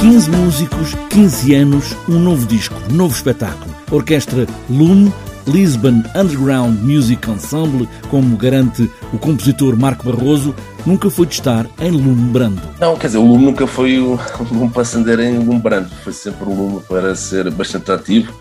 15 0.00 0.30
músicos, 0.30 0.94
15 1.10 1.54
anos, 1.56 1.96
um 2.08 2.18
novo 2.18 2.46
disco, 2.46 2.74
um 2.90 2.94
novo 2.94 3.14
espetáculo. 3.14 3.70
Orquestra 3.90 4.46
Lume, 4.70 5.12
Lisbon 5.46 6.02
Underground 6.16 6.80
Music 6.80 7.30
Ensemble, 7.30 7.86
como 8.08 8.34
garante 8.38 8.90
o 9.12 9.18
compositor 9.18 9.76
Marco 9.76 10.10
Barroso, 10.10 10.54
nunca 10.86 11.10
foi 11.10 11.26
de 11.26 11.34
estar 11.34 11.66
em 11.78 11.90
Lume 11.90 12.32
Brando. 12.32 12.62
Não, 12.80 12.96
quer 12.96 13.08
dizer, 13.08 13.18
o 13.18 13.26
Lume 13.26 13.44
nunca 13.44 13.66
foi 13.66 14.00
um 14.00 14.18
Lume 14.50 14.70
para 14.72 14.80
acender 14.80 15.20
em 15.20 15.38
Lume 15.38 15.60
Brando, 15.60 15.90
foi 16.02 16.14
sempre 16.14 16.48
um 16.48 16.54
Lume 16.54 16.80
para 16.88 17.14
ser 17.14 17.50
bastante 17.50 17.92
ativo 17.92 18.32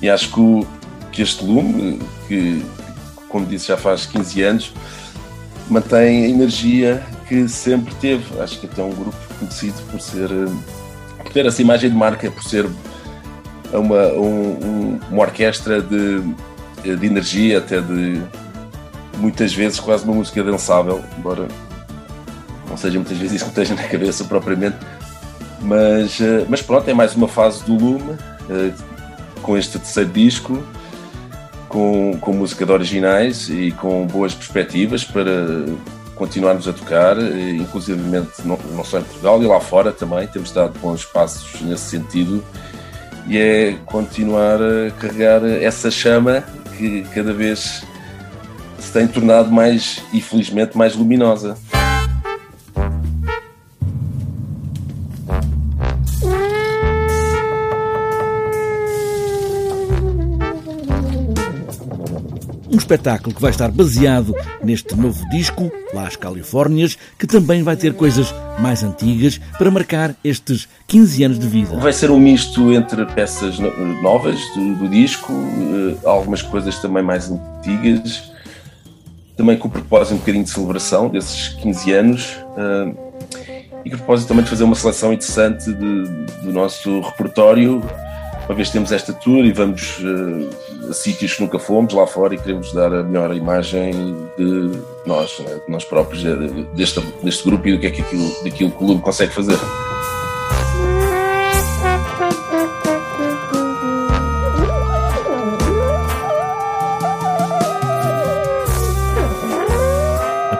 e 0.00 0.08
acho 0.08 0.32
que, 0.32 0.38
o, 0.38 0.64
que 1.10 1.22
este 1.22 1.44
Lume, 1.44 2.00
que 2.28 2.64
como 3.28 3.44
disse 3.46 3.66
já 3.66 3.76
faz 3.76 4.06
15 4.06 4.42
anos, 4.42 4.72
mantém 5.68 6.26
a 6.26 6.28
energia 6.28 7.04
que 7.28 7.48
sempre 7.48 7.92
teve. 7.96 8.40
Acho 8.40 8.60
que 8.60 8.66
até 8.66 8.80
é 8.80 8.84
um 8.84 8.94
grupo 8.94 9.16
conhecido 9.40 9.82
por 9.90 10.00
ser 10.00 10.28
por 10.28 10.83
ter 11.34 11.44
essa 11.44 11.60
imagem 11.60 11.90
de 11.90 11.96
marca, 11.96 12.30
por 12.30 12.44
ser 12.44 12.66
uma, 13.72 14.06
um, 14.12 15.00
uma 15.10 15.22
orquestra 15.22 15.82
de, 15.82 16.22
de 16.82 17.06
energia, 17.06 17.58
até 17.58 17.80
de 17.80 18.22
muitas 19.18 19.52
vezes 19.52 19.80
quase 19.80 20.04
uma 20.04 20.14
música 20.14 20.42
dançável, 20.42 21.02
embora 21.18 21.48
não 22.68 22.76
seja 22.76 22.98
muitas 22.98 23.18
vezes 23.18 23.36
isso 23.36 23.44
que 23.44 23.50
esteja 23.50 23.74
na 23.74 23.82
cabeça 23.88 24.24
propriamente. 24.24 24.76
Mas, 25.60 26.20
eh, 26.20 26.44
mas 26.48 26.62
pronto, 26.62 26.88
é 26.88 26.94
mais 26.94 27.14
uma 27.14 27.26
fase 27.26 27.64
do 27.64 27.74
Lume, 27.74 28.16
eh, 28.50 28.72
com 29.42 29.56
este 29.56 29.78
terceiro 29.78 30.10
disco, 30.10 30.62
com, 31.68 32.16
com 32.20 32.32
música 32.32 32.64
de 32.64 32.72
originais 32.72 33.48
e 33.48 33.72
com 33.72 34.06
boas 34.06 34.34
perspectivas 34.34 35.04
para 35.04 35.66
continuarmos 36.14 36.68
a 36.68 36.72
tocar, 36.72 37.18
eh, 37.18 37.56
inclusive 37.56 38.00
não, 38.44 38.58
não 38.72 38.84
só 38.84 38.98
em 38.98 39.02
Portugal 39.02 39.42
e 39.42 39.46
lá 39.46 39.60
fora 39.60 39.92
também, 39.92 40.26
temos 40.26 40.52
dado 40.52 40.78
bons 40.78 41.04
passos 41.04 41.60
nesse 41.60 41.84
sentido 41.84 42.44
e 43.26 43.38
é 43.38 43.76
continuar 43.86 44.58
a 44.60 44.90
carregar 44.92 45.44
essa 45.44 45.90
chama 45.90 46.44
que 46.76 47.02
cada 47.14 47.32
vez 47.32 47.84
se 48.78 48.92
tem 48.92 49.06
tornado 49.06 49.50
mais, 49.50 50.02
infelizmente, 50.12 50.76
mais 50.76 50.94
luminosa. 50.94 51.56
Um 62.74 62.76
espetáculo 62.76 63.32
que 63.32 63.40
vai 63.40 63.52
estar 63.52 63.70
baseado 63.70 64.34
neste 64.60 64.96
novo 64.96 65.24
disco, 65.28 65.70
Las 65.92 66.16
Califórnias, 66.16 66.98
que 67.16 67.24
também 67.24 67.62
vai 67.62 67.76
ter 67.76 67.94
coisas 67.94 68.34
mais 68.58 68.82
antigas 68.82 69.40
para 69.56 69.70
marcar 69.70 70.16
estes 70.24 70.68
15 70.88 71.22
anos 71.22 71.38
de 71.38 71.46
vida. 71.46 71.76
Vai 71.76 71.92
ser 71.92 72.10
um 72.10 72.18
misto 72.18 72.72
entre 72.72 73.06
peças 73.06 73.60
novas 74.02 74.40
do, 74.56 74.74
do 74.74 74.88
disco, 74.88 75.32
eh, 75.32 75.96
algumas 76.04 76.42
coisas 76.42 76.76
também 76.80 77.00
mais 77.00 77.30
antigas, 77.30 78.32
também 79.36 79.56
com 79.56 79.68
o 79.68 79.70
propósito 79.70 80.16
um 80.16 80.18
bocadinho 80.18 80.42
de 80.42 80.50
celebração 80.50 81.08
desses 81.08 81.50
15 81.50 81.92
anos. 81.92 82.36
Eh, 82.58 82.94
e 83.84 83.90
com 83.90 83.94
o 83.94 83.98
propósito 83.98 84.26
também 84.26 84.42
de 84.42 84.50
fazer 84.50 84.64
uma 84.64 84.74
seleção 84.74 85.12
interessante 85.12 85.72
de, 85.72 86.02
do 86.42 86.52
nosso 86.52 87.00
repertório 87.02 87.80
uma 88.48 88.54
vez 88.54 88.70
temos 88.70 88.92
esta 88.92 89.12
tour 89.12 89.44
e 89.44 89.52
vamos 89.52 89.98
uh, 90.00 90.90
a 90.90 90.92
sítios 90.92 91.34
que 91.34 91.42
nunca 91.42 91.58
fomos 91.58 91.94
lá 91.94 92.06
fora 92.06 92.34
e 92.34 92.38
queremos 92.38 92.72
dar 92.72 92.92
a 92.92 93.02
melhor 93.02 93.34
imagem 93.34 93.92
de 94.36 94.80
nós, 95.06 95.38
né, 95.40 95.60
de 95.64 95.72
nós 95.72 95.84
próprios, 95.84 96.22
deste, 96.74 97.00
deste 97.22 97.44
grupo 97.44 97.66
e 97.68 97.72
do 97.72 97.78
que 97.78 97.86
é 97.86 97.90
que 97.90 98.02
aquilo, 98.02 98.28
daquilo 98.44 98.70
que 98.70 98.76
o 98.76 98.78
clube 98.78 99.02
consegue 99.02 99.32
fazer. 99.32 99.58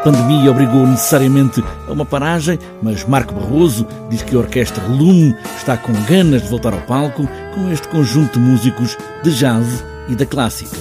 Pandemia 0.05 0.51
obrigou 0.51 0.87
necessariamente 0.87 1.65
a 1.89 1.93
uma 1.93 2.05
paragem, 2.05 2.59
mas 2.83 3.07
Marco 3.07 3.33
Barroso 3.33 3.87
diz 4.11 4.21
que 4.21 4.37
a 4.37 4.39
Orquestra 4.39 4.85
Lume 4.87 5.35
está 5.57 5.79
com 5.79 5.95
ganas 6.03 6.43
de 6.43 6.49
voltar 6.49 6.75
ao 6.75 6.81
palco 6.83 7.27
com 7.55 7.73
este 7.73 7.89
conjunto 7.89 8.39
de 8.39 8.45
músicos 8.45 8.99
de 9.23 9.31
jazz 9.33 9.83
e 10.07 10.15
da 10.15 10.27
clássica. 10.27 10.77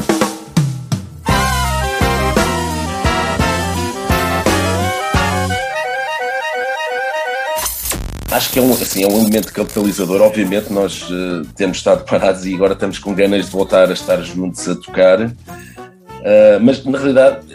Acho 8.30 8.52
que 8.52 8.60
é 8.60 8.62
um, 8.62 8.74
assim, 8.74 9.04
é 9.04 9.08
um 9.08 9.22
elemento 9.22 9.54
capitalizador. 9.54 10.22
Obviamente, 10.22 10.74
nós 10.74 11.04
uh, 11.04 11.46
temos 11.56 11.78
estado 11.78 12.04
parados 12.10 12.46
e 12.46 12.54
agora 12.54 12.74
estamos 12.74 13.00
com 13.00 13.14
ganas 13.14 13.46
de 13.46 13.52
voltar 13.52 13.90
a 13.90 13.94
estar 13.94 14.22
juntos 14.22 14.68
a 14.68 14.76
tocar. 14.76 15.22
Uh, 15.28 16.60
mas 16.62 16.84
na 16.84 16.98
realidade, 16.98 17.53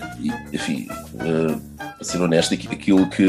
enfim, 0.53 0.89
uh, 1.15 1.61
para 1.79 2.05
ser 2.05 2.21
honesto, 2.21 2.55
aquilo 2.55 3.09
que, 3.09 3.27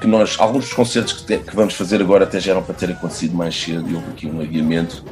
que 0.00 0.06
nós, 0.06 0.36
alguns 0.38 0.64
dos 0.64 0.74
concertos 0.74 1.12
que, 1.12 1.26
te, 1.26 1.38
que, 1.38 1.54
vamos 1.54 1.74
fazer 1.74 2.00
agora 2.00 2.24
até 2.24 2.40
já 2.40 2.52
eram 2.52 2.62
para 2.62 2.74
ter 2.74 2.90
acontecido 2.90 3.34
mais 3.34 3.54
cedo 3.54 3.88
e 3.90 3.94
houve 3.94 4.10
aqui 4.10 4.26
um 4.26 4.40
adiamento 4.40 5.04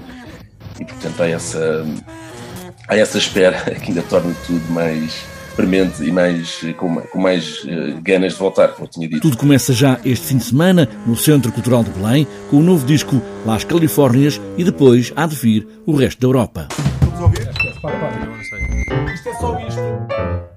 e 0.80 0.84
portanto 0.84 1.22
há 1.22 1.28
essa, 1.28 1.86
há 2.88 2.96
essa 2.96 3.18
espera 3.18 3.58
que 3.80 3.90
ainda 3.90 4.02
torna 4.02 4.34
tudo 4.46 4.70
mais 4.70 5.24
premente 5.56 6.02
e 6.02 6.10
mais, 6.10 6.60
com, 6.78 6.96
com 6.96 7.20
mais 7.20 7.62
uh, 7.64 8.00
ganas 8.02 8.32
de 8.32 8.38
voltar, 8.38 8.68
como 8.68 8.86
eu 8.86 8.90
tinha 8.90 9.08
dito. 9.08 9.20
Tudo 9.20 9.36
começa 9.36 9.72
já 9.72 10.00
este 10.04 10.28
fim 10.28 10.38
de 10.38 10.44
semana 10.44 10.88
no 11.06 11.14
Centro 11.14 11.52
Cultural 11.52 11.84
de 11.84 11.90
Belém 11.90 12.26
com 12.50 12.56
o 12.56 12.62
novo 12.62 12.86
disco 12.86 13.20
Las 13.44 13.64
Califórnias 13.64 14.40
e 14.56 14.64
depois 14.64 15.12
há 15.14 15.26
de 15.26 15.36
vir 15.36 15.66
o 15.86 15.94
resto 15.94 16.20
da 16.20 16.26
Europa. 16.26 16.68
Vamos 17.00 17.20
ouvir? 17.20 17.48
Isto 19.14 19.28
é 19.28 19.34
só 19.34 19.58
isto. 19.60 20.51